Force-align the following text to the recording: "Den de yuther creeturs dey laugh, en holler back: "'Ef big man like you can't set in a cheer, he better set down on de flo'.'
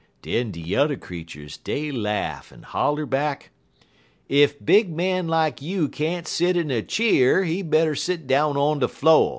"Den 0.23 0.49
de 0.49 0.59
yuther 0.59 0.95
creeturs 0.95 1.57
dey 1.57 1.91
laugh, 1.91 2.51
en 2.51 2.63
holler 2.63 3.05
back: 3.05 3.51
"'Ef 4.31 4.55
big 4.65 4.91
man 4.91 5.27
like 5.27 5.61
you 5.61 5.87
can't 5.87 6.27
set 6.27 6.57
in 6.57 6.71
a 6.71 6.81
cheer, 6.81 7.43
he 7.43 7.61
better 7.61 7.93
set 7.93 8.25
down 8.25 8.57
on 8.57 8.79
de 8.79 8.87
flo'.' 8.87 9.29